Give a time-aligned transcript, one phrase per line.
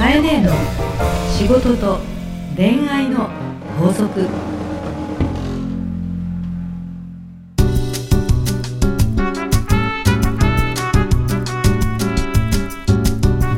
[0.00, 0.50] カエネの
[1.36, 1.98] 仕事と
[2.56, 3.28] 恋愛の
[3.78, 4.26] 法則。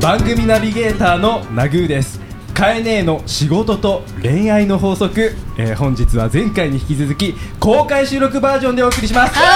[0.01, 2.19] 番組ナビゲーターのナグーです。
[2.53, 9.33] カエネーの仕事と恋愛の法則、えー本日は前回に引き続き公開収録バージョンでお送りします。
[9.33, 9.49] カエネ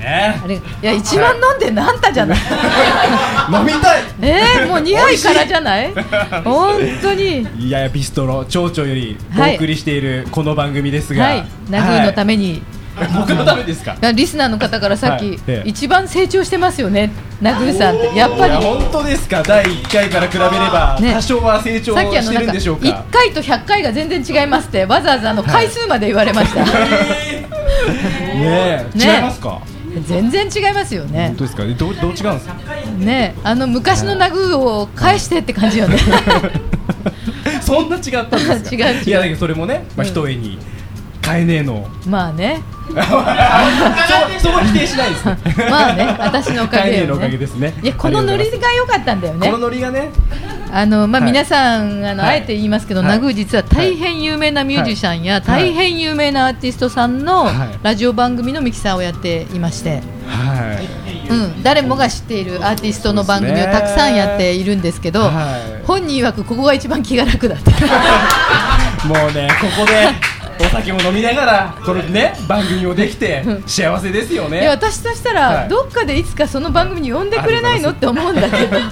[0.00, 2.38] ねあれいや一番飲んでんのあんたじゃない。
[3.52, 4.02] 飲みたい。
[4.20, 5.92] えー、もう匂いからじゃない？
[6.44, 7.46] 本当に。
[7.58, 9.52] いやいやビストロ町長よりはい。
[9.52, 11.44] お送りしているこの番組ですが、はい。
[11.70, 12.62] ナグーのために、はい
[13.16, 13.96] 僕のためですか？
[14.14, 17.10] リスナーの方からさっき、一番成長してますよね
[17.40, 18.14] ナグーさんって。
[18.16, 18.54] やっぱり。
[18.56, 19.42] 本当ですか？
[19.42, 21.12] 第1回から比べればね。
[21.14, 26.64] 多少は成長してるんでしょうか？1回と100回が全然違いますってわざわざあの回数まで言われました、
[28.34, 29.60] ね違いますか？
[30.06, 31.28] 全然違いますよね。
[31.28, 31.64] 本当ですか？
[31.64, 32.54] どうどう違うんですか？
[32.98, 33.34] ね。
[33.42, 35.96] あの昔のナグーを返してって感じよね。
[37.60, 38.70] そんな違ったんですか？
[38.74, 39.04] 違う違う。
[39.26, 40.58] いやそれもねまあ一重に
[41.32, 41.86] 変えねえの。
[42.06, 42.62] まあね。
[42.92, 45.38] そそこ否定しないですね。
[45.70, 47.06] まあね私のおかげよね。
[47.06, 47.72] のおかげですね。
[47.82, 49.46] いやこのノリが良かったんだよね。
[49.46, 50.10] このノリがね。
[50.70, 51.30] あのまあ、はい。
[51.30, 52.34] 皆さんあの、はい。
[52.34, 53.08] あえて言いますけど、はい。
[53.10, 55.42] ナグー実は大変有名なミュージシャンや、はい。
[55.42, 57.54] 大変有名なアーティストさんのはい。
[57.82, 60.88] ラジオ番組のミキサーをやっていまして、はい。
[61.30, 65.82] うん、誰もが知っているアーティストの番組をたくさんやっているんですけど、はい。
[65.86, 67.70] 本人曰くここが一番気が楽だって
[69.06, 70.31] もうねここでお
[70.72, 75.68] 酒も飲みながらこれね番組もできて幸せですよいやね私としたら、はい。
[75.68, 78.86] どっかでいつかその番組に呼んでくれないのって思うんだけど、ね、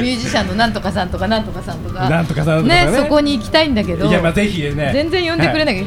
[0.00, 2.08] ミュージシャンのなんとかさんとかなんとかさんとか。
[2.08, 2.88] なんとかさんね。
[2.94, 4.06] そこに行きたいんだけど。
[4.06, 4.90] いやまあぜひね。
[4.92, 5.86] 全然呼んでくれなはい。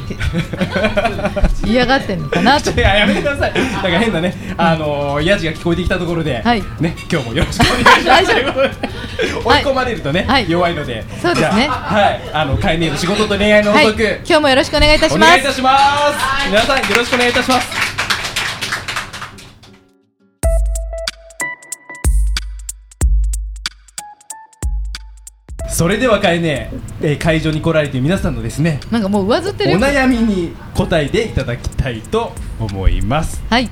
[1.71, 2.71] 嫌がってんのかなと。
[2.71, 3.53] いややめてください。
[3.53, 6.63] なんか変なね、あのー、ヤジが聞こえてきたところで、はい。
[6.79, 9.01] ね、今日もよろしくお願いします。
[9.43, 10.49] 追い込まれるとね、はい。
[10.49, 11.67] 弱いので、そうですね。
[11.69, 15.29] はい、あの、カエネの仕事と恋愛の法はい、則、今日もよろしくお願いいたします。
[15.29, 16.47] お願いいたします。
[16.47, 17.90] 皆さんよろしくお願いいたします。
[25.81, 26.69] それではカエネ、
[27.01, 29.79] えー会場に来られている皆さんのですね、なんかもう上ずっておるよ。
[29.79, 33.41] 悩みに答えていただきたいと思います。
[33.49, 33.67] はい。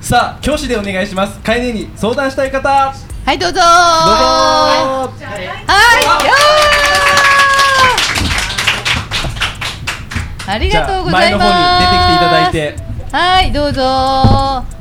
[0.00, 1.38] さあ教師でお願いします。
[1.38, 2.68] カエネに相談したい方。
[2.68, 2.92] は
[3.32, 3.54] いどうぞ。
[3.54, 3.62] どうぞ。
[3.62, 5.48] はい
[10.48, 10.58] あ。
[10.58, 11.38] りがとうございます。
[11.38, 12.76] 前の方に出てきていただいて。
[13.12, 13.80] はいどうぞ。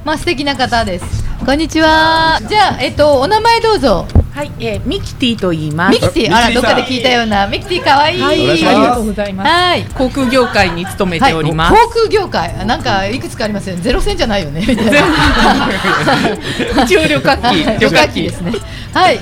[0.04, 1.06] まあ素敵な方です。
[1.46, 2.40] こんにちは。
[2.50, 4.08] じゃあえっとお名前どうぞ
[4.38, 6.00] はい、えー、ミキティと言います。
[6.00, 7.48] ミキティあらどっかで聞いたような。
[7.48, 9.50] ミキティ可愛いはい、ありがとうございます。
[9.50, 9.84] はい。
[9.86, 11.74] 航空業界に勤めはい、航ております。
[11.92, 12.54] 空業界。
[12.62, 13.82] あなんかいくつかありますよね。
[13.82, 14.64] ゼロ戦じゃないよね。
[14.68, 14.92] みたいな。
[16.86, 18.22] 一応旅客機、旅客機。
[18.22, 18.52] ですね。
[18.94, 19.20] はい。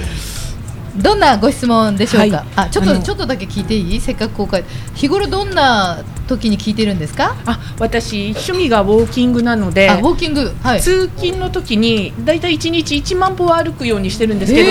[0.98, 2.46] どんなご質問でしょうか、はい。
[2.58, 4.02] あちょっとちょっとだけ聞いていい？
[4.02, 4.66] せっかく公開。
[4.96, 5.98] 日頃どんな
[6.28, 9.98] 時に聞いてるんですか、あ、私趣味がウォーキングなのであウ。
[10.00, 10.54] ォーキング。
[10.62, 10.82] はい。
[10.82, 14.70] 通勤の時にだいたい一日1万歩は歩くようにしてるんですけど、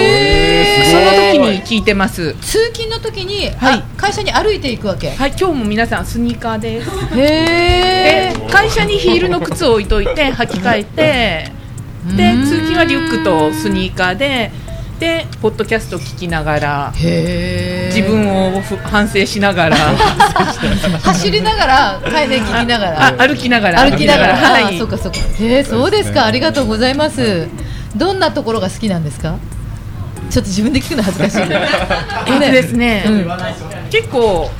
[0.91, 2.34] その時に聞いてます。
[2.41, 3.75] 通勤の時に、はい。
[3.78, 6.84] あ会社に歩いていくわけ、はい、今日も皆さんスニーカーで。
[6.84, 6.91] す。
[7.16, 11.53] へで、会社にヒールの靴を置いといて履き替えて、
[12.16, 12.44] でうん。
[12.44, 14.50] 通勤はリュックとスニーカーで、
[14.99, 16.93] でポッドキャスト聞きながら。
[16.97, 19.77] へ自分をふ反省しながら
[21.03, 23.06] 走りながら帰り聞きながら。
[23.09, 23.81] あ歩きながら。
[23.91, 24.77] 歩きながら、はい。
[24.77, 25.19] あそうかそうか。
[25.41, 26.27] へえそうですか。
[26.27, 27.49] ありがとうございます。
[27.97, 29.37] どんなところが好きなんですか？
[30.31, 31.49] ちょっと自分で聞くの恥ずかしい。
[31.49, 31.59] ね
[32.26, 33.28] えっとですね、うん。
[33.91, 34.50] 結構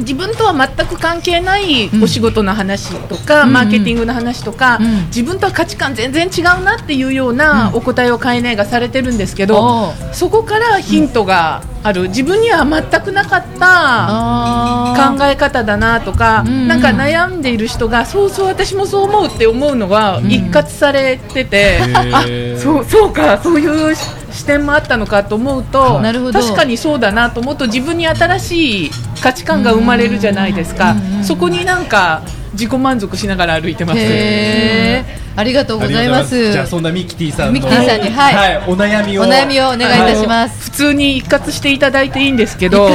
[0.00, 3.52] 自分とは全く関係ないうんお仕事の話とか、うん。
[3.52, 5.06] マーケティングの話とか、うん。
[5.06, 7.76] 自分とは価値観全然違うなっていうようなうん。
[7.76, 12.08] お答えをカエネがされてるんですけど、おそこからヒントがある。
[12.08, 20.30] 自分には全くなかった考え方だなとか、うんなんか悩んでいる人がそうそう私もそう思うって思うのがん。
[20.30, 22.24] 一括されてて、あ
[22.58, 23.94] そうそうかそういう
[24.30, 26.40] 視点もあったのかと思うとなるほど。
[26.40, 30.96] 確かにそうだなと思うと自分に新しい価値観が生まれるじゃないですか。
[31.22, 32.22] そこになんか
[32.52, 34.00] 自己満足しながら歩いてます。
[35.36, 36.50] ありがとうございます。
[36.52, 38.56] じゃあそんなミキティさんのミキティさんにはい。
[38.66, 39.22] お悩みを。
[39.22, 40.70] お悩みをお願いいたします。
[40.70, 42.88] 普通に一括していただいていいんですけど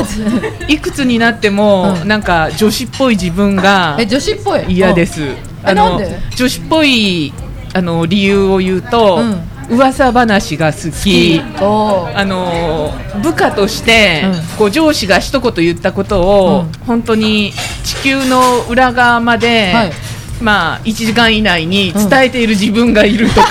[0.67, 2.07] いくつになっても、うん。
[2.07, 4.73] なんか女子っぽい自分がえ女子っぽい？
[4.73, 5.21] 嫌です。
[5.65, 6.19] えなんで？
[6.35, 7.33] 女子っぽい
[7.73, 11.39] あの理由を言うと、うん噂話が好き。
[11.39, 12.91] あの
[13.21, 14.57] 部下として、うん。
[14.57, 16.71] こう上司が一言言ったことを、うん。
[16.85, 17.53] 本当に
[17.83, 19.91] 地球の裏側まで、はい。
[20.41, 23.47] まあ1時間以内に伝えている自分がいるとか、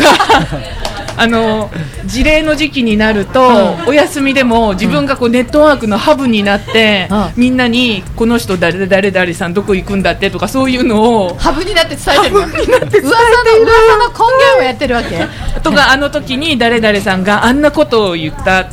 [1.16, 1.70] あの
[2.06, 7.32] 事例の時期になると、お休みでも自分がこうネットワークのハブになって、うん。
[7.36, 12.40] みんなにこの人誰誰誰さんどこ行くんだってとかそういうのをハブになって伝えてるの？
[12.42, 13.08] ハブになって伝えている。
[13.08, 13.24] 噂の
[13.62, 15.26] 噂の根源をやってるわけ？
[15.60, 18.68] とかあの時に誰々さんがあんなことを言った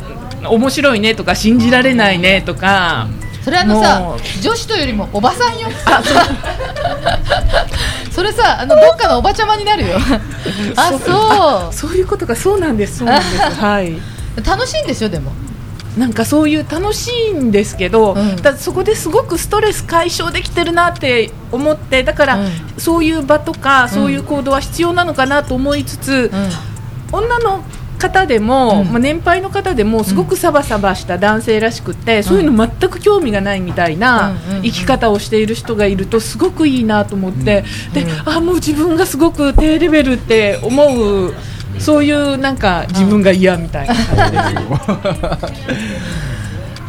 [0.48, 3.08] 面白いねとか信じられないねとか
[3.42, 5.68] それあのさ女子というよりもおばさんよ
[8.12, 9.96] それさあのどっかのおばちゃまになるよ。
[10.76, 10.92] あ
[11.72, 11.90] そそう。
[11.92, 12.98] いうことがそうなんです。
[12.98, 13.40] そうなんです。
[13.60, 13.92] はい。
[13.92, 14.00] う
[14.46, 15.32] 楽しいんでしょでも。
[15.96, 18.36] なんかそういう楽しいんですけど、うん。
[18.36, 22.50] だそこですごくストレス解消できてるなって思ってだから、うん。
[22.76, 27.62] そういう場とかそういう行動は必要なのかなと思いつつ、う女の
[28.02, 28.88] 方でも、うん。
[28.88, 37.64] まあ、年配の方でもすごくサバサバした男性らしくって、そういうの全く興味がないみたいな生き方をしている人がいるとすごくいいなと思って、
[37.94, 41.34] であもう自分がすごく低レベルって思う
[41.78, 44.42] そういうなんか自分が嫌みたいな感じで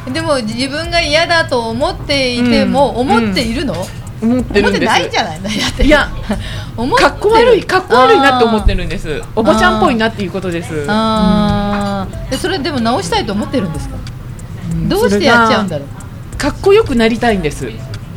[0.05, 0.09] す。
[0.09, 3.11] ん でも自分が嫌だと思っていても、うん。
[3.11, 3.73] 思っているの、
[4.23, 4.85] 思ってるんです。
[4.85, 5.39] ないんじゃない
[5.85, 6.09] いや
[6.97, 9.21] かっこ悪いかっこ悪いなって思ってるんです。
[9.35, 10.85] おばちゃんっぽいなっていうことです。
[10.87, 12.29] あー。
[12.31, 13.95] でそれでも直したいと思ってるんですか、
[14.71, 14.89] うん。
[14.89, 16.37] どうしてやっちゃうんだろう？
[16.37, 17.69] かっこよくなりたいんです。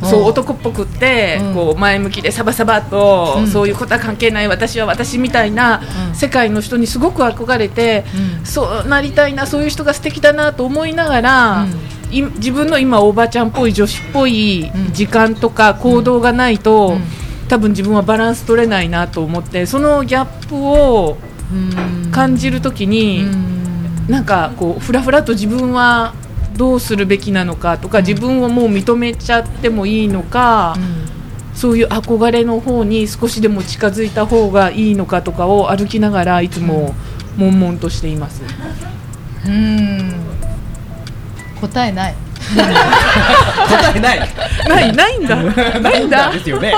[0.03, 1.53] そううん男っぽくって、うん。
[1.55, 3.47] こう前向きでサバサバと、うん。
[3.47, 6.15] そういうことは関係ない私は私みたいなうん。
[6.15, 8.05] 世界の人にすごく憧れて、
[8.39, 8.45] うん。
[8.45, 14.93] そうなりたいなそういう人が素敵だなと思いながら、い自分の今おばちゃんっぽい女子っぽいうん。
[14.93, 17.01] 時間とか行動がないと、うん。
[17.47, 21.17] 多分自分はバランス取れないなと思ってそのギャップを
[21.51, 22.11] うん。
[22.11, 24.07] 感じるときに、うん。
[24.07, 26.13] なんかこうふらふらと自分は
[26.57, 30.75] どうするべきなのかとか、自分をもう認めちゃってもいいのか、
[31.53, 36.95] そういう憧れの方に少しでも近づいた方がいいのかとかを歩きながらいつも
[37.37, 38.41] 悶々としています。
[39.45, 40.26] うんうん
[41.61, 42.15] 答えない。
[42.47, 44.19] 答えない。
[44.67, 45.35] ないないんだ。
[45.81, 46.31] ないんだ。
[46.31, 46.73] ですよね。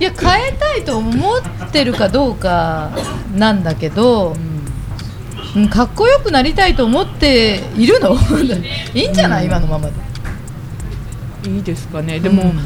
[0.00, 2.90] いや変えたいと思ってるかどうか
[3.34, 4.36] なんだけど、
[5.56, 8.16] うん、かっこよくなりたいと思っているの？
[8.94, 11.50] いいんじゃない、今のままで。
[11.50, 12.20] いいですかね。
[12.20, 12.60] でも、うん。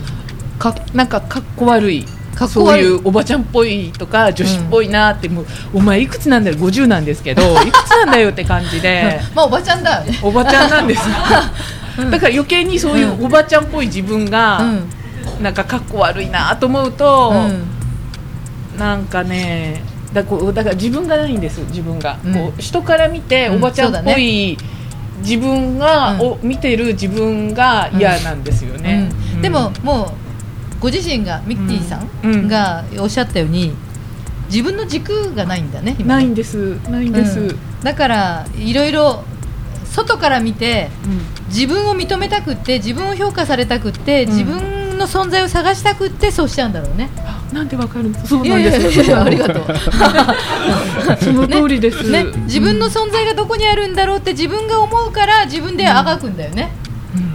[0.59, 2.85] かなんかかっこ悪いかっこ悪い。
[2.85, 6.57] そういうおばちゃんっぽいとか女子っぽいなって、もうお前いくつなんだよ。
[6.57, 9.21] 50なんですけど いくつなんだよって感じで。
[9.35, 10.19] まあおばちゃんだよね。
[10.23, 11.03] おばちゃんなんです。
[12.11, 14.91] だから余計にそういうおばちゃんっぽい自分が、うん。
[15.43, 18.79] なんかかっこ悪いなと思うと、うん。
[18.79, 19.83] なんかね
[20.13, 22.35] だこうだから自分がないんです自分が、うん。
[22.35, 23.57] こう人から見てうん。
[23.57, 24.57] おばちゃんっぽい、
[25.19, 26.21] 自分が、うん。
[26.21, 29.43] を見てる自分が嫌なんですよね、うん。
[29.43, 30.22] でももう
[30.83, 32.47] ご自身がミッティさうん。
[32.47, 32.49] ん。
[32.49, 33.73] がおっしゃったように
[34.51, 36.77] 自分の軸がないんだね今ないんです。
[36.91, 37.59] ないんです、うん。
[37.83, 39.23] だからいろいろ
[39.87, 40.91] 外から見て
[41.49, 44.29] 自分を認めたくって自分を評価されたくって、ん。
[44.29, 47.09] 自分の存在を探したくってそうしちゃうんだろうね。
[47.19, 48.15] あなんでわかるん？
[48.15, 48.99] そうなんです。
[48.99, 49.65] やいや ありがとう。
[51.23, 56.73] その通りです、ね、自分の存在がどこにあるんだろうって自分が思うから自分であがくんだよね、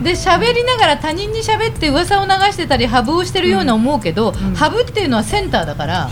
[0.08, 4.34] で喋りながら他人に喋って噂を流してたりハブをしてるような思うけど、ん。
[4.56, 6.10] ハブっていうのはセンターだから、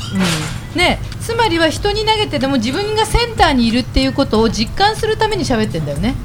[0.73, 6.11] うね、つまりは人に投げてでも自分がセンターにいるっていうことを実感するために喋ってんだよね。
[6.11, 6.15] ん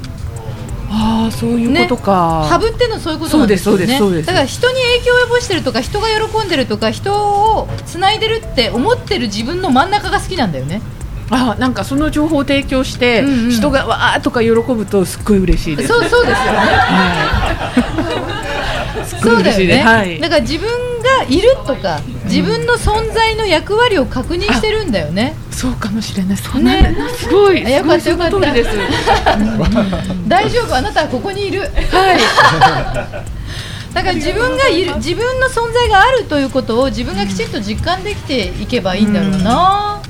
[0.93, 4.21] ああそういうことか、ハブってのはそういうことなんですよね。
[4.23, 10.81] だから人に影響を及ぼしてるとか人が喜んでるとか人をつないでるって思ってる自分の真ん中が好きなんだよね
[11.31, 13.51] あなんかその情報を提供して、うんうん。
[13.51, 16.59] 人がわーとか喜ぶとすっごい嬉しいですそうそうですよね。
[19.21, 20.19] そうだよね、はい。
[20.19, 20.67] だから自分
[21.01, 25.35] がいるとか自分の存在の役割を確認してるんだよね。
[25.51, 26.37] そうかもしれない。
[26.37, 26.95] そうね。
[27.15, 27.65] すごい。
[27.65, 28.69] あよかったすごいその通りです。
[30.27, 30.75] 大丈夫？
[30.75, 31.61] あなたはここにいる。
[31.61, 31.71] はい。
[33.93, 40.00] だから自分がいる自分の存在があるということを自分がきちんと実感できていけばいいんだろうな、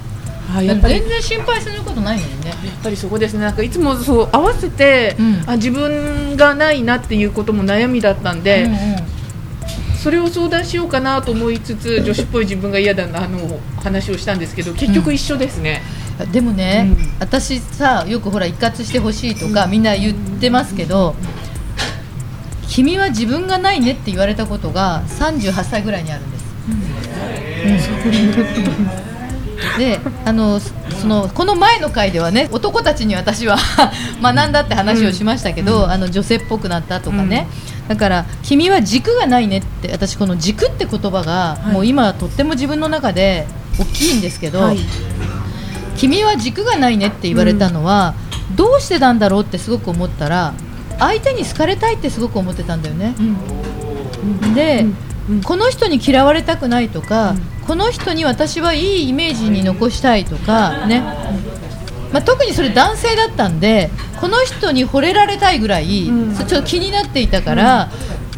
[0.60, 2.50] 全然心配することないのにね。
[2.50, 3.41] やっぱりそこですね。
[3.41, 5.43] なんかいつもそう合わせて、うん。
[5.48, 8.77] あ自分がないなっていうことも悩みだったんで、うんうん。
[10.01, 15.84] それを相談しようかなと思いつつ女子っぽい自分が嫌だなあの話をしたんですけど結局一緒ですね、
[16.31, 17.12] でもね、うん。
[17.20, 21.15] 私さよくほら一括してほしいとか、みんな言ってますけど
[22.67, 26.46] 君は自分がないねって言われたことが38歳ぐらいにあるんです、
[29.05, 29.11] うん
[29.77, 33.58] であのそそのこの前の回ではね男たちに私は
[34.22, 37.48] 学んだって話をしましたけど、あの女性っぽくなったとかね、
[37.88, 41.74] だから君は軸がないねって私この軸って言葉が、い。
[41.74, 43.48] もう今とっても自分の中で
[43.80, 44.80] 大きいんですけど、はい。
[45.98, 48.13] 君は軸がないねって言われたのは、
[48.56, 50.53] どうしてなんだろうってすごく思ったら
[51.00, 53.15] 相手に好かれたいってすごく思ってたんだよね。
[54.53, 54.86] で、
[55.44, 57.36] この人に嫌われたくないとか、
[57.68, 61.01] この人に私はいいイメージに残したいとかね、
[62.12, 66.06] まあ、特にそれ男性だったんでこの人に惚れられたいぐらい、
[66.38, 67.90] ちょっと気になっていたから、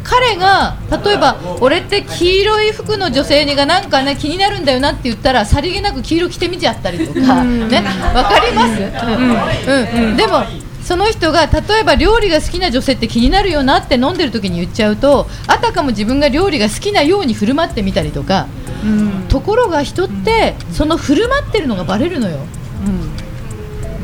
[0.04, 7.68] 彼が例えば俺って黄色い服の女性がなんかね気になるんだよなって言ったらさりげなく黄色着てみちゃったりとか、うん。
[7.68, 7.82] ね。
[8.14, 10.10] わかります、うん。
[10.10, 10.16] うん。
[10.16, 10.42] でも
[10.84, 18.46] その人が例えば料理が好きな女性って気になるよなって飲んでる時に言っちゃうとあたかも自分が料理が好きなように振る舞ってみたりとか
[18.84, 19.28] うん。
[19.28, 22.38] ところが人ってその振る舞ってるのがバレるのよ。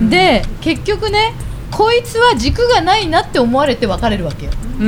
[0.09, 1.35] で結局ね
[1.71, 4.53] こいつは軸がないなって思われて別れるわけよ。
[4.81, 4.87] うん。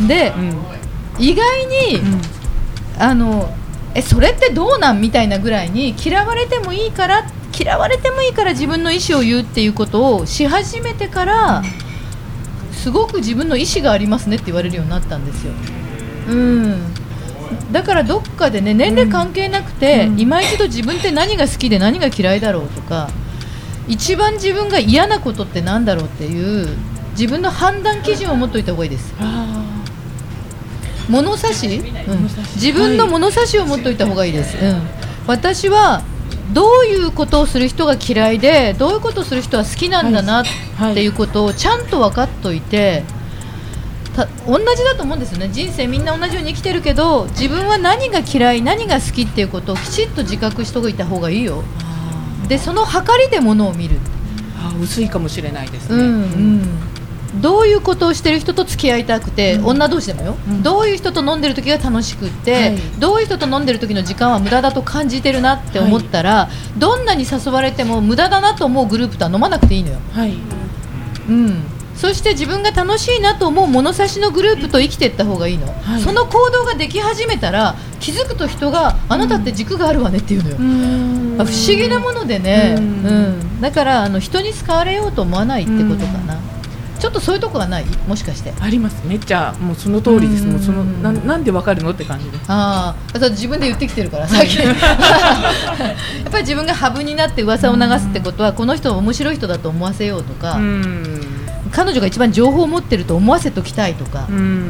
[0.00, 0.56] うんでうん。
[1.18, 2.00] 意外に
[2.98, 3.54] あの
[3.94, 7.26] えそれってどうなんみたいなぐらいに嫌われてもいいから
[7.58, 11.62] 嫌われてもいいから自分の意思を言うっていうことをし始めてから
[12.72, 15.52] すごく自分の意思がありますねって言われるようになったんですよ。
[16.28, 16.94] うん。
[17.72, 20.20] だからどっかでね年齢関係なくて、うん。
[20.20, 23.10] 今一度自分って何が好きで何が嫌いだろうとか
[23.88, 26.68] 一番自分が嫌なことって何だろうっていう
[27.12, 29.14] 自分の判断基準を持っておいた方がいいです。
[29.18, 29.60] あ
[31.10, 32.22] 物差し、うん。
[32.54, 34.82] 自分の物差しを持っておいた方がいいです、うん、
[35.26, 36.02] 私は
[36.52, 40.44] どういうことをする人が嫌いでどういうことをする人は好きなんだな
[40.76, 40.92] はい。
[40.92, 43.04] っていうことをちゃんと分かっておいて
[44.16, 45.48] た同じだと思うんですよね。
[45.52, 51.62] 人生みんな同じように生きてるけど自分は何が嫌い何が好きっていうことをきちっと自覚しておいた方がいいよ。
[52.48, 53.98] でその計りでものを見る。
[54.62, 56.02] あ薄いかもしれないですね、うん。
[56.02, 56.78] うん、
[57.36, 59.66] どういうことをしてる人と付き合いたくて、うん。
[59.66, 60.62] 女同士でもよ、うん。
[60.62, 62.78] どういう人と飲んでる時が楽しくって、はい。
[62.98, 70.34] どういう人と飲んでる時の時間は無駄だと感じてるなって思ったら、どんなに誘われても無駄だなと思うグループとは飲まなくていいのよ、はい。
[71.28, 71.62] うん、
[71.94, 76.00] そして自分が楽しいなと思う物差しのグループと生きていった方がいいの、はい。
[76.00, 80.56] その行動ができ始めたら気づくと人があなたって軸があるわねっていうのよ、
[81.42, 82.86] あ不思議なものでね、ううん
[83.58, 83.60] ん。
[83.60, 86.36] だからあの人に好かれようと思わないってことかな、
[87.00, 87.86] ちょっとそういうとこはない？
[88.06, 88.52] もしかして。
[88.60, 89.02] あります。
[89.06, 90.44] めっちゃもうその通りです。
[90.44, 90.52] うん。
[90.52, 92.44] もうそのなんなんでわかるのって感じです。
[92.48, 94.56] ああだって自分で言ってきてるから さっき。
[94.62, 94.76] やっ
[96.30, 101.20] ぱり自分がハブになって噂を流すってことはこの人を面白い人だと思わせようとか、うん。
[101.72, 104.68] 彼女が一番情報を持ってると思わせときたいとか、うん。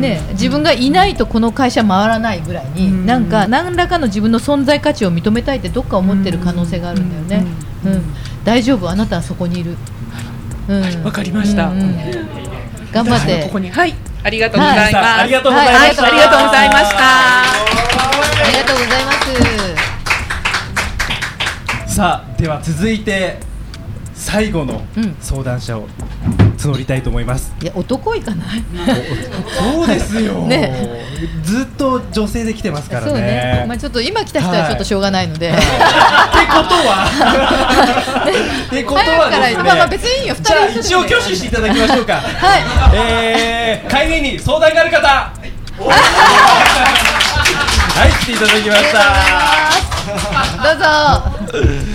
[0.00, 3.04] ね、自分がいないとこの会社回らないぐらいに、うん。
[3.06, 7.46] なんか何らかの自分の存在価値を認めたいってどっか思ってる可能性があるんだよね、
[7.84, 7.94] ううん。
[7.96, 8.02] ん。
[8.44, 8.88] 大丈夫？
[8.88, 9.72] あなたはそこにいる。
[9.72, 9.76] うん
[11.04, 11.68] わかりました。
[11.68, 11.96] うんうん。
[12.92, 13.42] 頑張って。
[13.44, 13.94] ここにはい。
[14.24, 15.04] ありがとうございます、はい。
[15.20, 16.98] ありがとうございましありがとうございました。
[16.98, 17.44] あ
[18.46, 19.12] りがとうございま
[21.88, 21.94] す。
[21.94, 23.38] さあでは続いて
[24.14, 25.16] 最後のうん。
[25.20, 25.88] 相談者を
[26.68, 28.64] 募りたいと思います、いや男いかない？
[29.74, 31.02] そうですよ、ね。
[31.44, 33.20] ずっと女性で来てますからね。
[33.20, 37.06] ね、まあ、ちょっと今来た人はちょっとしょうがないので、ってことは。
[38.66, 39.64] ってことはですね。
[39.64, 40.36] まあまあ別にいいよ。
[40.40, 42.14] じゃあ一応挙手していただきましょうか。
[42.20, 42.62] はい。
[42.94, 45.08] えー、会議に相談がある方。
[45.08, 45.32] は
[48.06, 48.10] い。
[48.24, 48.98] 来ていただきました。
[50.62, 51.91] どうぞ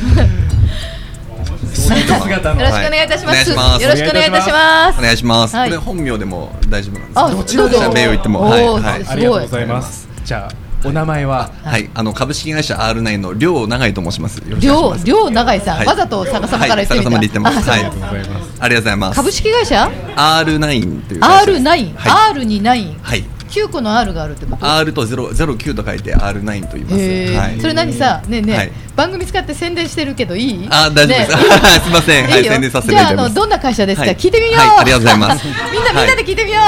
[1.82, 3.52] スーツ姿のよろしくお願いいたします。
[3.54, 5.00] はいよろしくお願いいたします。
[5.00, 5.56] お願いします。
[5.56, 5.70] はい。
[5.70, 7.58] これ本名でも大丈夫なんです。
[7.58, 8.42] どちらで名誉言っても。
[8.42, 8.66] はい。
[8.66, 9.06] はい。
[9.06, 10.08] すありがとうございます。
[10.26, 11.50] じゃあお名前は？
[11.64, 14.38] はい、あの株式会社 R9 の両長井と申します。
[14.40, 15.26] よろしくお願いし両ます。
[15.26, 15.88] 両長井さん、はい。
[15.88, 17.10] わざと逆さまから言ってみた。
[17.10, 17.10] はい。
[17.10, 17.72] 逆さまで言ってます。
[17.72, 18.62] ありがとうございます。
[18.62, 19.16] ありがとうございます。
[19.16, 21.64] 株式会社 R9 という会社です。
[21.64, 22.32] R9、はい。
[22.32, 23.26] R に9、はい。
[23.48, 27.40] 9個の R があるってこと？R と0 09と書いて R9 と言います。
[27.40, 27.60] はい。
[27.62, 28.72] それ何さ、ねえねえ、はい。
[28.96, 30.68] 番組使って宣伝してるけどいい？
[30.70, 31.32] あ大丈夫です。
[31.32, 31.38] ね
[31.84, 32.28] すいません。
[32.30, 34.16] はい宣伝させていじゃああのどんな会社ですか、はい。
[34.16, 35.46] 聞いてみよう、はいありがとうございます。
[35.46, 36.60] みんなみんなで聞いてみよ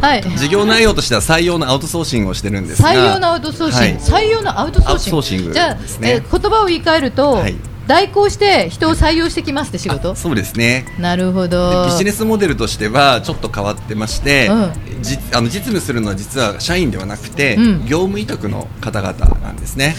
[0.00, 0.04] う。
[0.04, 0.22] はい。
[0.36, 2.90] 事業内容としては採用のアウトソーシングをしてるんですが。
[2.90, 4.24] 採用のアウトソーシング、はい。
[4.24, 5.52] 採用のアウトソーシング？
[5.52, 5.78] じゃあ、ね。
[6.02, 7.56] えー言葉を言い換えると、はい。
[7.86, 10.12] 代行して人を採用してきますって仕事？
[10.12, 10.86] あそうですね。
[10.98, 17.86] なるほでどビジネスモデルとしてはちょっと変わってまして、うんじあの実務するのは実は社員ではなくて、うん。
[17.86, 19.94] 業務委託の方々なんですね。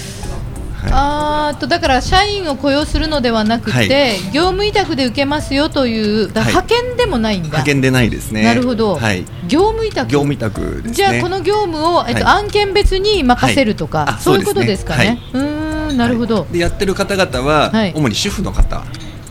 [0.82, 0.92] はい。
[0.94, 3.88] あとだから社員を雇用するのではなくて、はい。
[4.32, 8.44] 業務委託で受けますよという派遣でもないんだ、派遣でないですね。
[8.44, 9.26] なるほど、はい。
[9.48, 10.10] 業務委託。
[10.10, 10.92] 業務委託ね。
[10.92, 12.44] じゃあこの業務を、えっとはい。
[12.44, 17.94] 案件別に任せるとか、そういうことでですすかね、うーんーなるほど、でやってる方々は、はい。
[17.96, 18.84] 主に主婦の方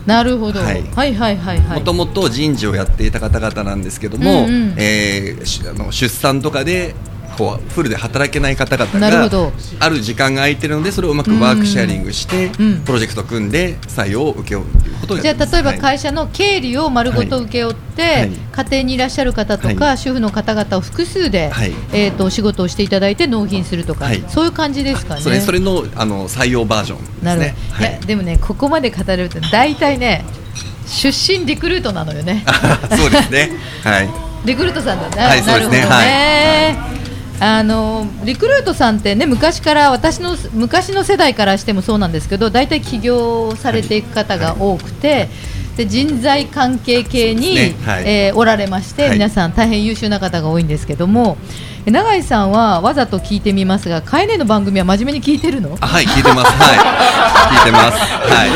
[0.07, 1.79] なるほど、は、はいいはいはいはい。
[1.79, 4.75] もともと人事をやっていた方々なんですけども、うんうん。
[4.79, 6.95] えーしあの出産とかで
[7.37, 9.41] こうフルで働けない方々が
[9.81, 12.81] ある時間が空いてるのでそれをうまくワークシェアリングして、うん。
[12.85, 18.31] プロジェクト組んで採用を請け負うということじゃあ例えばはい会社の経理を丸ごと請け負って、はい。
[18.31, 19.99] 家庭にいらっしゃる方とか、はい。
[19.99, 21.73] 主婦の方々を複数で、はい。
[21.93, 24.23] えー、とお仕事をしていただいて納品するとか、はい。
[24.29, 25.21] そういう感じですかね？
[25.23, 27.57] それそれのあの採用バージョンですなるほど、ね。
[27.81, 30.25] い、やでもねここまで語れると大体ね
[30.87, 32.45] 出身リクルートなのよね。
[32.97, 33.51] そうですね。
[33.83, 34.31] はい。
[34.45, 37.00] リクルートさんだね、はいなるほどね、そうですね
[37.43, 45.29] あのリクルートさんってね昔から私の昔の世代からしてもそうなんですけど大体起業されていく方が多くて、
[45.77, 51.39] で人材関係系に、ねはいえーおられまして、はい皆さん大変優秀な方が多いんですけども
[51.87, 55.79] え永井さんはわざと聞いてみますがカエネの番組は真面目に聞いてるの？
[55.81, 56.53] あはい聞いてます。
[56.53, 56.79] はい。
[57.57, 57.99] 聞いてます。
[57.99, 58.51] はい。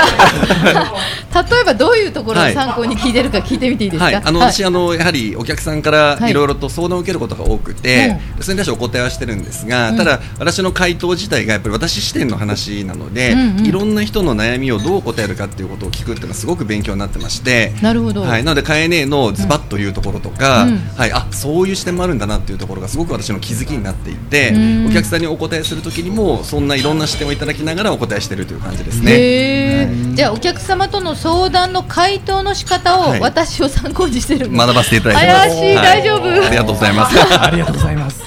[0.00, 2.54] 例えばどういうところをはい。
[2.54, 6.30] 参考に聞いてるか聞いてみていいですか、はい、あの、私あのやはりお客さんからはい。
[6.30, 9.96] いろいろと相談を受けることが多くて、それに対してお答えはしてるんですが、うん。
[9.96, 17.72] ただ私の回答自体がやっぱり私視点の話なので、いろんな人の悩みをどう答えるかっていうことを聞くっていうのはすごく勉強になってまして。
[17.82, 20.78] なるほど、はい、なので、カエネのズバッというところとか、うん。
[20.96, 24.86] はい、あそういう視点もあるんだなっていうところがすごく私の気づきになっていて、うん。
[24.88, 29.89] お客さんにお答えするときにもそんないろんな視点をいただきながらお答えしているという感じですね。
[30.14, 33.20] じゃあお客様との相談の回答の仕方をはい。
[33.20, 34.48] 私を参考にしてる。
[34.48, 35.48] んです学ばせていただいてます。
[35.48, 36.46] 怪しいは大丈夫？
[36.46, 37.16] ありがとうございます。
[37.40, 38.22] ありがとうございます。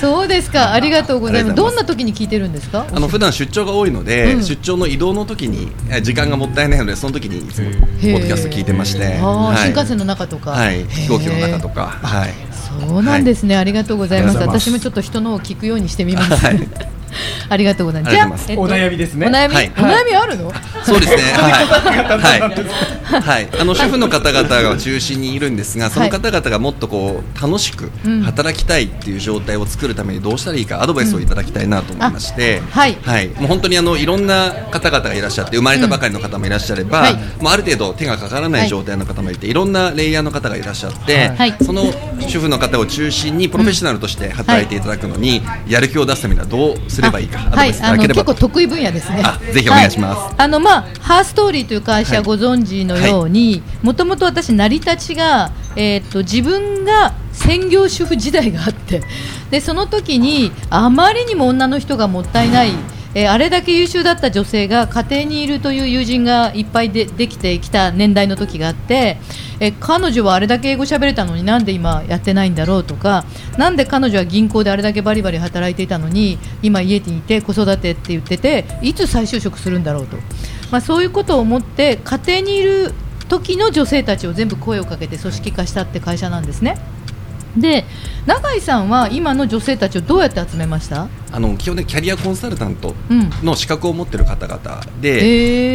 [0.00, 0.72] そうですか。
[0.72, 1.54] ありがとうございます。
[1.54, 2.86] どんな時に聞いてるんですか？
[2.92, 4.42] あの普段出張が多いので、うん。
[4.42, 9.58] 出張の移動の時にえ時間がもったいないのでその時にいつもポッドキャスト聞いてまして、はい。
[9.58, 10.50] 新幹線の中とか。
[10.50, 12.34] はい、飛行機の中とか、はい、
[12.88, 14.30] そうなんですね、ありがとうございます。
[14.30, 14.64] ありがとうございます。
[14.64, 16.68] 私もちょっと人のを聞くようにしてみます、はい
[17.48, 18.10] ありがとうございます。
[18.10, 18.74] ありがとうございます。
[18.74, 19.26] お悩みですね。
[19.26, 19.72] お悩み、はい。
[19.76, 20.52] お悩みあるの、
[20.84, 28.22] そうですね、 はい、はい、はい、あの主婦の方々が中心にいるんですが、その方々がもっとこう楽しくうん。
[28.22, 32.96] 働きたいっていう状態を作るためにどうしたらいいかアドバイスをいただきたいなと思いまして、あはい。
[33.36, 37.14] もう本当にあのいろんな方々がいらっしゃって生まれたばかりの方もいらっしゃれば、はい。
[37.40, 41.54] もうある程度手がかからない状態の方もいて、い、ろんなレイヤーの方がいらっしゃって、はい。
[41.62, 41.84] その
[42.26, 47.40] 主婦の方を中心にプロフェッショナルとして働いていただくのに、やる気を出すためにはどうすればいいか。
[47.40, 49.22] アドバイスいたあの結構得意分野ですね。
[49.24, 50.18] あぜひお願いします。
[50.18, 52.24] はあのまあハーストーリーという会社はい。
[52.24, 59.02] ご存知のように、もともと私成り立ちがえーっと自分が専業主婦時代があって、
[59.50, 62.70] でその時にあまりにも女の人がもったいない。
[63.14, 69.18] えーあれだけ優秀だった女性が家庭にいるという友人がいっぱいでできてきた年代の時があって、
[69.60, 73.24] えー彼女はあれだけ英語喋れたのになんで今やってないんだろうとか
[73.56, 80.16] なんで彼女は銀行であれだけバリバリ働いていたのに今家にいて子育てって言ってていつ再就職するんだろうと、
[80.70, 82.92] まあ、そういうことを思って家庭にいる
[83.28, 86.76] 時の女性たちを全部声をかけて組織化したって会社なんですね。
[87.56, 87.84] で
[88.26, 91.08] 永井さんは今の女性たちをどうやって集めました？
[91.30, 93.30] あの基本的にキャリアコンサルタントうん。
[93.42, 95.00] の資格を持っている方々へー。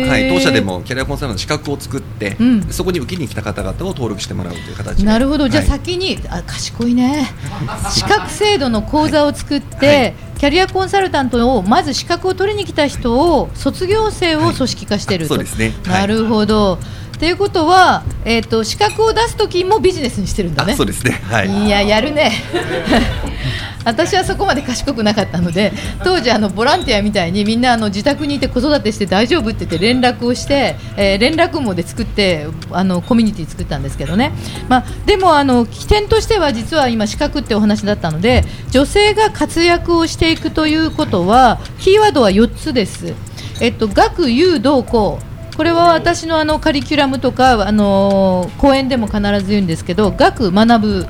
[0.05, 2.63] で、はい、当社でもキャリアコンサルタントの資格を作って、うん。
[2.71, 5.03] そこに受けに来た方々を登録してもらうという形で。
[5.03, 5.69] なるほど、じゃあはい。
[5.69, 7.29] 先に、あ賢いね、
[7.91, 10.15] 資格制度の講座を作って、はい。
[10.39, 15.73] キャリアコンサルタントをまず資格を取りに来た人を卒業生を組織化してると、そうですね。
[15.85, 16.01] はい。
[16.01, 16.79] なるほど。
[17.19, 20.73] ということは、えっ、と資格を出す時もビジネスにしてるんだね。
[20.73, 21.11] あそうですね。
[21.11, 21.65] はい。
[21.65, 22.31] いややるね。
[23.85, 25.71] 私はそこまで賢くなかったので
[26.03, 34.31] 当時あのボランティアみたいにみんなあの自宅にいて子育てして大丈夫って言って連絡をして、えー連絡網で作ってあのコミュニティ作ったんですけどね、
[34.67, 43.13] まあ、でもあの起点としては実は今資格ってお話だったので女性が活躍をしていくということはキーワードは4つです。
[43.61, 45.19] えっと、学、有、道、校
[45.59, 51.05] これは私のあのカリキュラムとか、あの講演でも必ず言うんですけど学、学ぶ、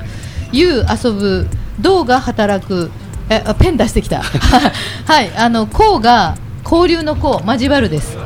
[0.51, 1.45] 有、遊ぶ、
[1.79, 2.89] 道が働く
[3.29, 4.23] えペン出してきた、
[5.05, 8.17] はい、あの校が交流の校、交わるです。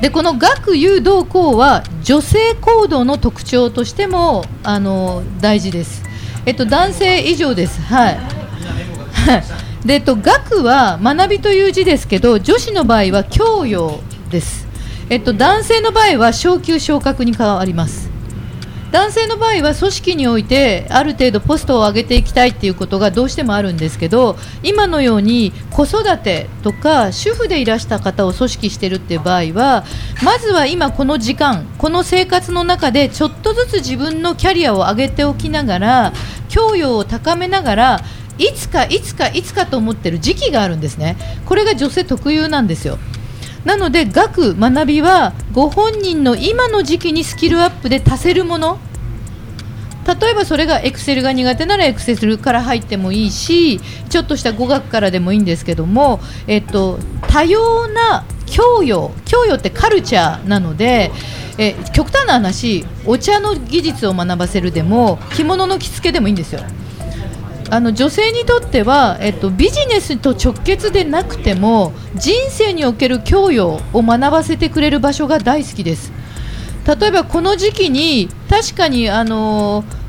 [0.00, 6.02] でこの学有道校は女性行動の特徴としてもあの大事です。
[6.44, 7.80] えっと男性以上です。
[7.82, 8.18] はい。
[9.86, 14.63] でえっと学は学びという字ですけど女子の場合は教養です。
[15.10, 18.14] えっと男性の場合は昇級昇格に変わります。
[18.94, 29.84] 男性の場合は組織においてある程度ポストを上げていきたいっていうことがどうしてもあるんですけど今のように子育てとか主婦でいらした方を組織しているっていう場合は
[30.22, 36.12] まずは今この時間この生活の中でちょっとずつ自分のキャリアを上げておきながら
[36.48, 38.00] 教養を高めながら
[38.38, 42.98] いつかいつかいつかと思ってる時期があるんですねこれが女性特有なんですよ
[43.64, 48.78] なので学学びはご本人の今の時期にスキルアップで足せるもの。
[50.06, 61.10] 例えばそれがエクセルが苦手ならエクセルから入ってもいいしちょっとした語学からでもいいんですけども、えっと、多様な教養教養ってカルチャーなので
[61.56, 66.60] え極端な話お茶の技術を学ばせるでも着物の着付けでもいいんですよ。
[67.74, 76.12] あの女性にとっては、えっと、ビジネスと直結でなくても人生における教養を学ばせてくれる場所が大好きです。
[76.86, 80.03] 例えばこの時期に確かにあのー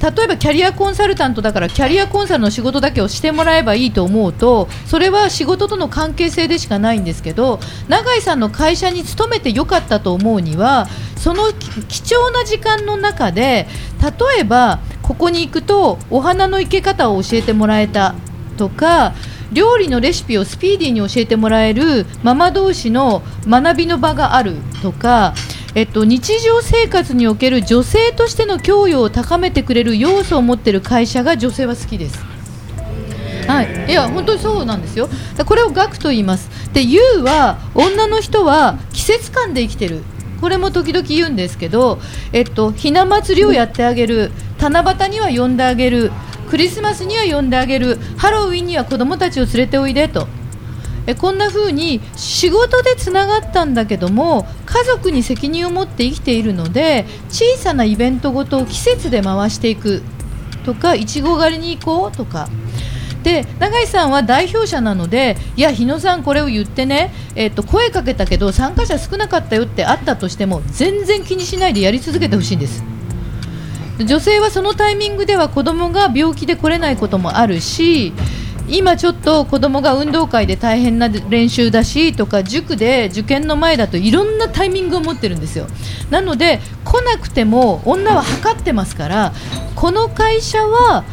[0.00, 11.52] 例えばキャリアコンサルタントだからキャリアコンサルの仕事だけをしてもらえばいいと思うとそれは仕事との関係性でしかないんですけど永井さんの会社に勤めてよかったと思うにはその
[11.88, 13.66] 貴重な時間の中で
[14.02, 18.14] 例えばここに行くとお花の生け方を教えてもらえた
[18.58, 19.14] とか
[19.52, 25.34] 料理のレシピをスピーディーに教えてもらえるママ同士の学びの場があるとか
[25.76, 32.18] えっと、日常生活における女性としての教養を高めてくれる要素を持っている会社が女性は好きです。
[33.46, 35.10] はい、いや本当にそうなんですよ。
[35.44, 36.48] これを学と言います。
[36.72, 40.02] で、U は女の人は季節感で生きてる。
[40.40, 41.98] これも時々言うんですけど、
[42.32, 46.10] えっと、ひな祭りをやってあげる、七夕には呼んであげる、
[46.48, 50.26] クリスマスには呼んであげる、ハロウィンには子供たちを連れておいでと。
[51.06, 60.02] えこんな風に仕事でつながったんだけども家族に責任を持って生きているので小さなイベントごとを季節で回していく。
[60.66, 62.48] とかいちご狩りに行こうとか。
[63.22, 72.84] で永井さんは代表者なのでいや日野さんこれを言ってね、えー、と声かけたけど参加者少なかったよってあったとしても全然気にしないでやり続けてほしいんです。
[73.98, 78.12] 女性はそのタイミングでは子供が病気で来れないこともあるし
[78.68, 85.66] 今ちょっと子供が運動会で大変な練習だしとか塾で受験の前だといろんなタイミングを持ってるんですよ。
[86.10, 89.32] なので来なくても女は測ってますから
[89.74, 91.04] この会社は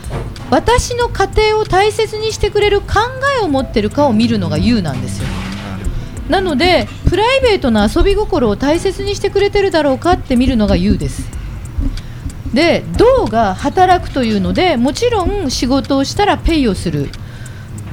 [0.50, 2.88] 私の家庭を大切にしてくれる考
[3.39, 5.28] えを持ってるかを見るのが U なんですよ。
[6.30, 11.30] なのでプライベートな遊び心を大切にしてくれてるだろうかって見るのが U です。
[12.54, 17.10] で銅が働くというのでもちろん仕事をしたらペイをする。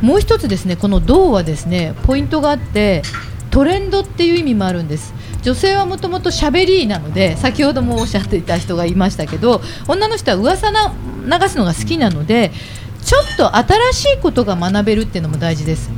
[0.01, 3.03] もう一つですねこの銅はですねポイントがあって
[3.51, 5.13] トレンドっていう意味もあるんです。
[5.43, 10.93] 女性はもともとしゃべりなので先ほどもおっしゃっていた人がいましたけど女の人は噂な
[11.25, 12.53] 流すのが好きなので
[13.03, 15.91] ちょっと新しいことが学べるっていうのも大事です。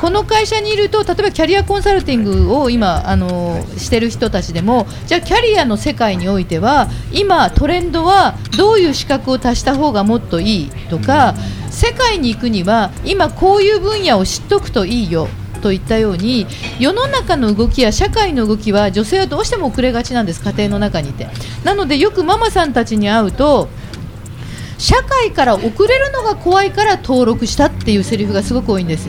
[0.00, 11.34] この会社にいると例えばキャリアコンサルティングを今あのしてる人たちでもじゃあキャリアの世界においては今トレンドはどういう資格を足した方がもっといいとか
[11.74, 15.28] 世界に行くには今こういう分野を知っておくといいよ
[15.60, 16.46] といったように
[16.78, 21.26] 世の中の動きや社会の動きは女性はどうしても遅れがちなんです家庭の中にいて。
[21.64, 23.68] なのでよくママさんたちに会うと
[24.78, 29.08] 社会から遅れるのが怖いから登録したっていうセリフがすごく多いんです。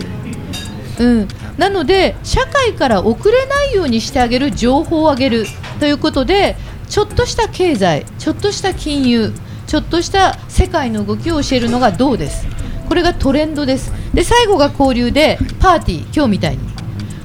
[1.00, 5.46] うん、なので社会から遅れないようにしてあげる情報をあげる
[5.80, 6.56] ということで
[6.88, 9.34] ちょっとした経済ちょっとした金融
[9.68, 12.48] ちょっとした世界の動きを教えるのがどうです。
[12.88, 13.92] これがトレンドです。
[14.14, 16.64] で最後が交流でパーティー今日みたいに。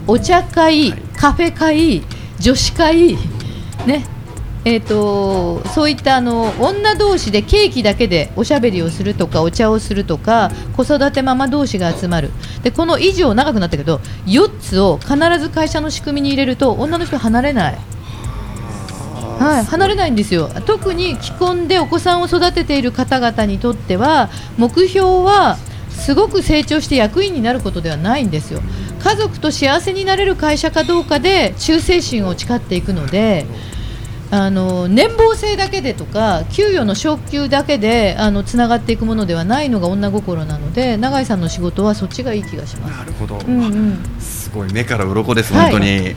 [0.07, 2.03] お茶会カフェ会
[2.39, 3.17] 女子会
[3.87, 4.05] ね。
[4.63, 12.31] えーと、そういったあの女同士でケーキだけでおしゃべりをするとかお茶をするとか子育てママ同士が集まる。
[12.63, 17.79] でこの以上長くなったけど4つを必ず会社の仕組みに入れると女の人離れない。
[19.41, 25.57] はい、離れないんですよ特に既婚でお子さんを育てている方々にとっては目標は
[25.89, 28.61] すごく成長して役員になることではないんですよ
[29.03, 33.47] 家族と幸せになれる会社かどうかで忠誠心を誓っていくので。
[34.33, 42.97] あの年俸制だけでとか給与の昇給だけであのつながっていくものではないのが女心なので永井さんの仕事はそっちがいい気がします。
[42.97, 46.15] なるほど、うんうん、すごい目から鱗です、本当に。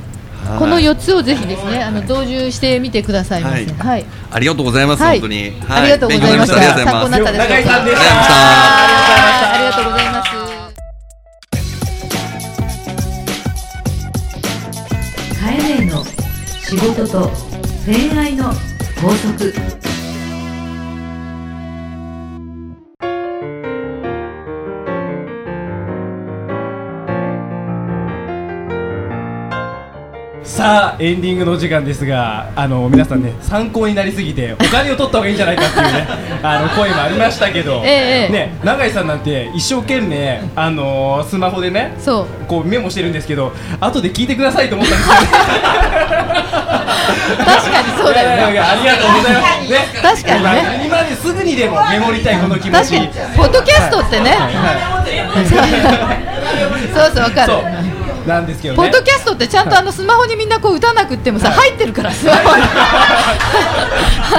[0.59, 3.57] この4つをぜひですね、あの同時してみてくださいは
[3.97, 4.05] い。
[4.31, 5.53] ありがとうございます、本当に。
[5.67, 6.61] ありがとうございました。
[6.61, 7.53] 参考になったでしょうか。
[7.53, 8.33] ありがとうございました。
[9.53, 10.29] ありがとうございます。
[15.41, 16.03] カエネの
[16.63, 17.31] 仕事と
[17.85, 18.53] 恋愛の
[19.01, 19.53] 法則
[30.63, 36.07] さあエンディングのお時間ですがあの皆さんね参考になりすぎてお金を取った方がいいんじゃないかっていうね
[36.41, 42.27] あの声もありましたけど、ええね永井さんなんて一生懸命あのスマホでねそう。
[42.47, 45.15] こうメモしてるんですけど後で聞いてくださいと思ったんですよ
[47.43, 48.35] 確かにそうだよね。
[48.59, 49.69] ありがとうございます。
[49.69, 49.85] ね。
[50.01, 50.81] 確かにね。
[50.85, 52.97] 今今ですぐにでもメモりたいこの気持ち。
[53.35, 54.37] ポッドキャストってね、
[56.93, 57.53] そうそうわかる
[58.27, 58.77] なんですけどね。
[58.77, 62.63] ポッドキャストってちゃんとあのスマホにみんなこう打たなくってもさ、入ってるからスマホに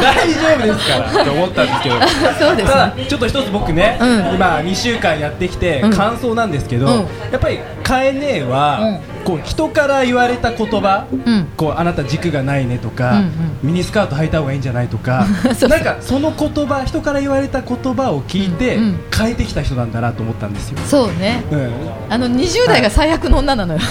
[0.00, 1.94] 大丈夫ですからって思ったんですけど。
[2.38, 4.34] そうですただねちょっと一つ僕ね、うん。
[4.34, 5.90] 今2週間やってきてうん。
[5.92, 6.92] 感想なんですけど、うん。
[7.30, 11.46] やっぱりかえねえは、こう人から言われた言葉、うん。
[11.56, 13.22] こうあなた軸がないねとか、
[13.62, 15.26] ミニスカート履いた方がいいんじゃないとか
[15.68, 18.78] なんかその言葉人から言われた言葉を聞いて、
[19.16, 20.78] 変えてきた人なんだなと思ったんですよ。
[20.86, 21.44] そうね。
[21.50, 21.70] うん、
[22.08, 23.82] あの20代が最悪の女なのよ、い。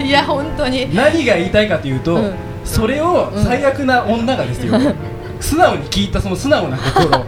[0.00, 0.92] やいや 本当に。
[0.94, 2.32] 何が言いたいかというと、うん。
[2.64, 4.74] それを最悪な女がですよ、
[5.40, 7.24] 素直に聞いたその素直な心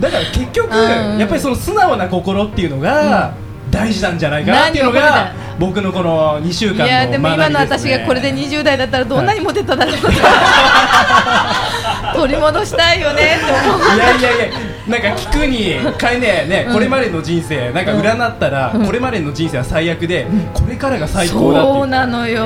[0.00, 1.18] だから結局、うん。
[1.18, 3.34] やっぱりその素直な心っていうのが
[3.70, 10.08] 大事なんじゃないかなっていうのが僕のこの2週間の学びいやでも今の私がこれで20代だったらどんなにモテただろうと、
[12.18, 13.96] 取り戻したいよねって思う。
[13.96, 14.54] いやいやいや
[14.86, 22.44] なんか聞くにかえねね、これまでの人生なんか占ったら、これまでの人生は最悪で、これからが最高だってそうなのよ、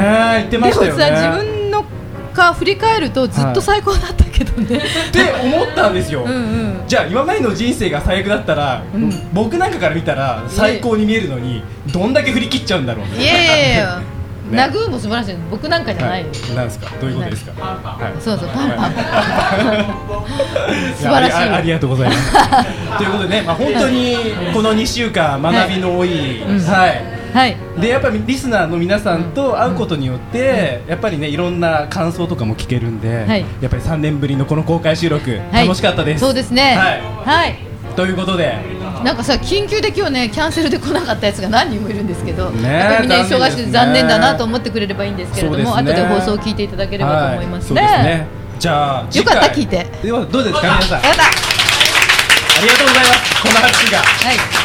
[0.00, 1.04] ねえ言ってまでもしたよね。
[1.04, 1.84] さ自分の
[2.34, 6.82] か振り返るとずっと最高だったけどね、って思ったんですよ、うんうん。
[6.88, 8.82] じゃあ今までの人生が最悪だったら、
[9.32, 14.00] 僕なんかから見たら最高に見えるのにどんだけ振り切っちゃうんだろういやいやいや、
[14.50, 14.56] ね。
[14.56, 15.36] ナグーも素晴らしい。
[15.50, 16.26] 僕なんかじゃないよ、
[16.56, 16.90] なんですか？
[17.00, 18.12] どういうことですか、はい。
[18.20, 18.92] そうそうパンパン。
[20.96, 21.36] 素や晴らしい。
[21.36, 22.32] ありあありがとうございます。
[22.98, 24.16] ということでね、まあ、本当に
[24.52, 26.60] この2週間学びの多い、はい。
[26.60, 27.19] はい
[27.80, 33.44] でやっぱりリスナーの皆さんと会うことによって、やっぱりねいろんな感想とかも聞けるんで、はい。
[33.60, 35.66] やっぱり3年ぶりのこの公開収録、はい。
[35.66, 36.20] 楽しかったです。
[36.20, 36.76] そうですね。
[36.76, 37.00] はい。
[37.00, 37.58] はい。
[37.96, 38.80] ということで。
[39.04, 45.64] なんかさ緊急で今日ねキャンセルで来なかったやつが何人もいるんですけど、ねえやっぱりみんな忙しくて残念だなと思ってくれればいいんですけれども、ね。
[45.64, 47.80] 後で放送を聞いていただければと思いますね。
[47.80, 48.26] はい、すね。
[48.58, 49.86] じゃあよかった聞いて。
[50.02, 50.98] ではどうですか皆さん。
[50.98, 51.02] あ
[52.62, 53.42] りがとうございます。
[53.42, 53.98] この拍手が。
[53.98, 54.59] はい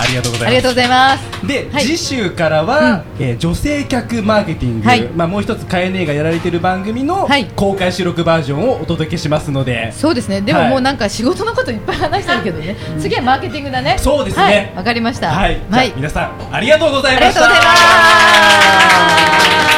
[0.00, 0.46] ありがとうございます。
[0.46, 1.46] ありがとうございます。
[1.46, 1.82] で、はい。
[1.82, 5.02] 次週からは、えー女性客マーケティング、はい。
[5.08, 7.46] まあ、もう一つかえねえがやられている番組のはい。
[7.56, 10.40] 公開収録バージョンをお届けしますので、そうですね。
[10.40, 10.70] でもはい。
[10.70, 12.76] もうなんか仕事のこといっぱい話してるけどね。
[12.98, 13.96] 次はマーケティングだね。
[13.98, 14.42] そうですね。
[14.44, 14.72] はい。
[14.76, 15.30] わかりました。
[15.30, 15.60] はい、
[15.96, 17.40] 皆さんありがとうございありました。
[17.40, 17.76] がとうございま
[19.72, 19.77] す。